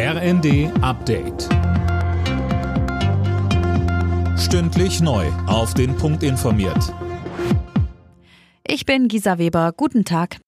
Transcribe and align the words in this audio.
RND 0.00 0.70
Update. 0.80 1.48
Stündlich 4.38 5.00
neu. 5.00 5.26
Auf 5.48 5.74
den 5.74 5.96
Punkt 5.96 6.22
informiert. 6.22 6.94
Ich 8.64 8.86
bin 8.86 9.08
Gisa 9.08 9.38
Weber. 9.38 9.72
Guten 9.76 10.04
Tag. 10.04 10.38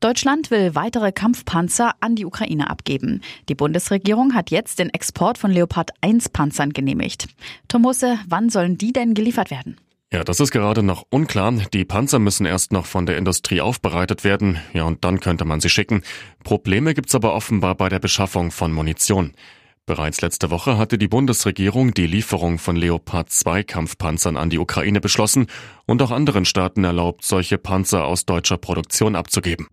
Deutschland 0.00 0.50
will 0.50 0.74
weitere 0.74 1.12
Kampfpanzer 1.12 1.92
an 2.00 2.16
die 2.16 2.24
Ukraine 2.24 2.70
abgeben. 2.70 3.20
Die 3.50 3.54
Bundesregierung 3.54 4.32
hat 4.32 4.50
jetzt 4.50 4.78
den 4.78 4.88
Export 4.88 5.36
von 5.36 5.50
Leopard 5.50 5.90
1 6.00 6.30
Panzern 6.30 6.72
genehmigt. 6.72 7.28
Tomose, 7.68 8.18
wann 8.26 8.48
sollen 8.48 8.78
die 8.78 8.94
denn 8.94 9.12
geliefert 9.12 9.50
werden? 9.50 9.76
Ja, 10.12 10.22
das 10.22 10.38
ist 10.38 10.52
gerade 10.52 10.84
noch 10.84 11.04
unklar. 11.10 11.52
Die 11.72 11.84
Panzer 11.84 12.20
müssen 12.20 12.46
erst 12.46 12.72
noch 12.72 12.86
von 12.86 13.06
der 13.06 13.18
Industrie 13.18 13.60
aufbereitet 13.60 14.22
werden. 14.22 14.58
Ja, 14.72 14.84
und 14.84 15.04
dann 15.04 15.18
könnte 15.18 15.44
man 15.44 15.60
sie 15.60 15.68
schicken. 15.68 16.02
Probleme 16.44 16.94
gibt's 16.94 17.14
aber 17.14 17.34
offenbar 17.34 17.74
bei 17.74 17.88
der 17.88 17.98
Beschaffung 17.98 18.52
von 18.52 18.72
Munition. 18.72 19.32
Bereits 19.84 20.20
letzte 20.20 20.50
Woche 20.50 20.78
hatte 20.78 20.98
die 20.98 21.06
Bundesregierung 21.06 21.94
die 21.94 22.06
Lieferung 22.06 22.58
von 22.58 22.74
Leopard 22.74 23.30
2 23.30 23.62
Kampfpanzern 23.62 24.36
an 24.36 24.50
die 24.50 24.58
Ukraine 24.58 25.00
beschlossen 25.00 25.46
und 25.86 26.02
auch 26.02 26.10
anderen 26.10 26.44
Staaten 26.44 26.82
erlaubt, 26.82 27.24
solche 27.24 27.56
Panzer 27.56 28.04
aus 28.04 28.26
deutscher 28.26 28.58
Produktion 28.58 29.14
abzugeben. 29.14 29.68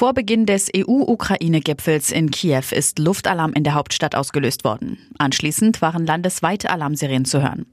Vor 0.00 0.14
Beginn 0.14 0.46
des 0.46 0.70
EU-Ukraine-Gipfels 0.74 2.10
in 2.10 2.30
Kiew 2.30 2.64
ist 2.70 2.98
Luftalarm 2.98 3.52
in 3.52 3.64
der 3.64 3.74
Hauptstadt 3.74 4.14
ausgelöst 4.14 4.64
worden. 4.64 4.96
Anschließend 5.18 5.82
waren 5.82 6.06
landesweite 6.06 6.70
Alarmserien 6.70 7.26
zu 7.26 7.42
hören. 7.42 7.66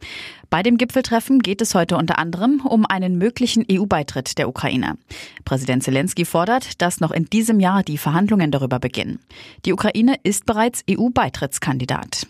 Bei 0.49 0.61
dem 0.61 0.77
Gipfeltreffen 0.77 1.39
geht 1.39 1.61
es 1.61 1.73
heute 1.73 1.95
unter 1.95 2.19
anderem 2.19 2.65
um 2.65 2.85
einen 2.85 3.17
möglichen 3.17 3.65
EU-Beitritt 3.71 4.37
der 4.37 4.49
Ukraine. 4.49 4.97
Präsident 5.45 5.83
Zelensky 5.83 6.25
fordert, 6.25 6.81
dass 6.81 6.99
noch 6.99 7.11
in 7.11 7.27
diesem 7.27 7.61
Jahr 7.61 7.81
die 7.81 7.97
Verhandlungen 7.97 8.51
darüber 8.51 8.79
beginnen. 8.79 9.19
Die 9.63 9.71
Ukraine 9.71 10.15
ist 10.23 10.45
bereits 10.45 10.83
EU-Beitrittskandidat. 10.89 12.27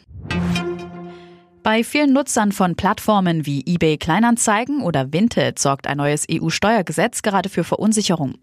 Bei 1.68 1.84
vielen 1.84 2.14
Nutzern 2.14 2.54
von 2.54 2.76
Plattformen 2.78 3.46
wie 3.46 3.62
eBay 3.66 3.98
Kleinanzeigen 3.98 4.82
oder 4.82 5.12
Vinted 5.12 5.60
sorgt 5.60 5.86
ein 5.86 5.98
neues 5.98 6.26
EU-Steuergesetz 6.32 7.24
gerade 7.24 7.50
für 7.50 7.66
Verunsicherung. 7.66 8.36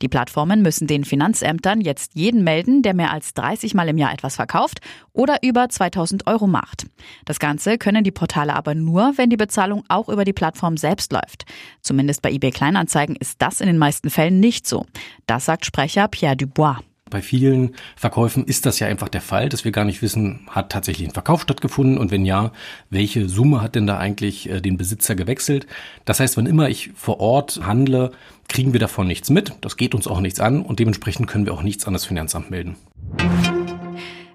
Die 0.00 0.08
Plattformen 0.08 0.62
müssen 0.62 0.88
den 0.88 1.04
Finanzämtern 1.04 1.80
jetzt 1.80 2.16
jeden 2.16 2.42
melden, 2.42 2.82
der 2.82 2.94
mehr 2.94 3.12
als 3.12 3.34
30 3.34 3.74
Mal 3.74 3.88
im 3.88 3.98
Jahr 3.98 4.12
etwas 4.12 4.34
verkauft 4.34 4.80
oder 5.12 5.44
über 5.44 5.68
2000 5.68 6.26
Euro 6.26 6.48
macht. 6.48 6.86
Das 7.24 7.38
Ganze 7.38 7.78
können 7.78 8.02
die 8.02 8.10
Portale 8.10 8.52
aber 8.56 8.74
nur, 8.74 9.12
wenn 9.14 9.30
die 9.30 9.36
Bezahlung 9.36 9.84
auch 9.86 10.08
über 10.08 10.24
die 10.24 10.32
Plattform 10.32 10.76
selbst 10.76 11.12
läuft. 11.12 11.44
Zumindest 11.82 12.20
bei 12.20 12.32
eBay 12.32 12.50
Kleinanzeigen 12.50 13.14
ist 13.14 13.40
das 13.40 13.60
in 13.60 13.68
den 13.68 13.78
meisten 13.78 14.10
Fällen 14.10 14.40
nicht 14.40 14.66
so. 14.66 14.86
Das 15.26 15.44
sagt 15.44 15.66
Sprecher 15.66 16.08
Pierre 16.08 16.36
Dubois. 16.36 16.78
Bei 17.12 17.20
vielen 17.20 17.74
Verkäufen 17.94 18.46
ist 18.46 18.64
das 18.64 18.78
ja 18.78 18.86
einfach 18.86 19.10
der 19.10 19.20
Fall, 19.20 19.50
dass 19.50 19.66
wir 19.66 19.70
gar 19.70 19.84
nicht 19.84 20.00
wissen, 20.00 20.40
hat 20.48 20.72
tatsächlich 20.72 21.06
ein 21.06 21.12
Verkauf 21.12 21.42
stattgefunden 21.42 21.98
und 21.98 22.10
wenn 22.10 22.24
ja, 22.24 22.52
welche 22.88 23.28
Summe 23.28 23.60
hat 23.60 23.74
denn 23.74 23.86
da 23.86 23.98
eigentlich 23.98 24.48
äh, 24.48 24.62
den 24.62 24.78
Besitzer 24.78 25.14
gewechselt? 25.14 25.66
Das 26.06 26.20
heißt, 26.20 26.38
wann 26.38 26.46
immer 26.46 26.70
ich 26.70 26.90
vor 26.94 27.20
Ort 27.20 27.60
handle, 27.66 28.12
kriegen 28.48 28.72
wir 28.72 28.80
davon 28.80 29.06
nichts 29.06 29.28
mit, 29.28 29.52
das 29.60 29.76
geht 29.76 29.94
uns 29.94 30.06
auch 30.06 30.20
nichts 30.20 30.40
an 30.40 30.62
und 30.62 30.78
dementsprechend 30.78 31.28
können 31.28 31.44
wir 31.44 31.52
auch 31.52 31.62
nichts 31.62 31.86
an 31.86 31.92
das 31.92 32.06
Finanzamt 32.06 32.50
melden. 32.50 32.76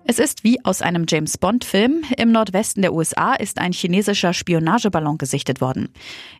Es 0.10 0.20
ist 0.20 0.46
wie 0.46 0.64
aus 0.64 0.82
einem 0.82 1.06
James 1.06 1.38
Bond-Film. 1.38 2.02
Im 2.18 2.32
Nordwesten 2.32 2.82
der 2.82 2.94
USA 2.94 3.34
ist 3.34 3.60
ein 3.60 3.74
chinesischer 3.74 4.34
Spionageballon 4.34 5.18
gesichtet 5.18 5.60
worden. 5.60 5.90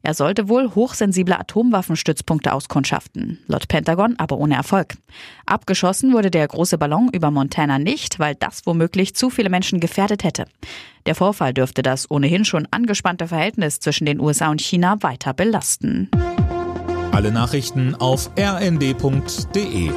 Er 0.04 0.14
sollte 0.14 0.48
wohl 0.48 0.74
hochsensible 0.74 1.38
Atomwaffenstützpunkte 1.38 2.54
auskundschaften. 2.54 3.40
Laut 3.48 3.68
Pentagon 3.68 4.16
aber 4.18 4.38
ohne 4.38 4.56
Erfolg. 4.56 4.96
Abgeschossen 5.46 6.14
wurde 6.14 6.32
der 6.32 6.48
große 6.48 6.78
Ballon 6.78 7.10
über 7.12 7.30
Montana 7.30 7.78
nicht, 7.78 8.20
weil 8.20 8.36
das 8.36 8.66
womöglich 8.66 9.16
zu 9.16 9.30
viele 9.30 9.50
Menschen 9.50 9.82
gefährdet 9.82 10.24
hätte. 10.24 10.46
Der 11.06 11.16
Vorfall 11.16 11.54
dürfte 11.54 11.82
das 11.82 12.10
ohnehin 12.10 12.46
schon 12.46 12.70
angespannte 12.72 13.28
Verhältnis 13.28 13.82
zwischen 13.82 14.06
den 14.06 14.22
USA 14.22 14.50
und 14.50 14.62
China 14.62 15.04
weiter 15.04 15.34
belasten. 15.34 16.10
Alle 17.12 17.34
Nachrichten 17.34 17.96
auf 17.96 18.32
rnd.de 18.40 19.92